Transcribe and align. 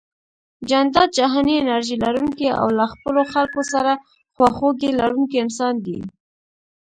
جانداد 0.69 1.09
جهاني 1.17 1.53
انرژي 1.61 1.95
لرونکی 2.03 2.49
او 2.61 2.67
له 2.77 2.85
خپلو 2.93 3.21
خلکو 3.33 3.61
سره 3.73 3.91
خواخوږي 4.35 4.89
لرونکی 4.99 5.37
انسان 5.45 5.75
دی 5.85 5.99